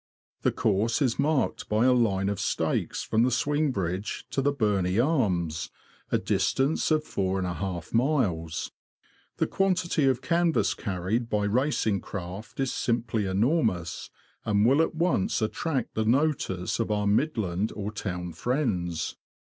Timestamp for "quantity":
9.45-10.05